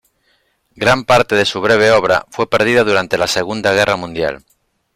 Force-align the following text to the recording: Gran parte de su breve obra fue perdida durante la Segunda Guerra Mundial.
Gran 0.73 1.05
parte 1.05 1.35
de 1.35 1.45
su 1.45 1.61
breve 1.61 1.91
obra 1.91 2.25
fue 2.31 2.49
perdida 2.49 2.83
durante 2.83 3.19
la 3.19 3.27
Segunda 3.27 3.71
Guerra 3.71 3.97
Mundial. 3.97 4.43